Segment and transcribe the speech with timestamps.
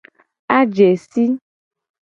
[0.57, 1.23] Aje si.